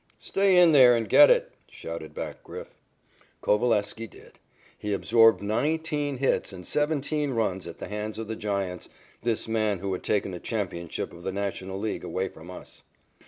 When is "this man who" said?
9.21-9.93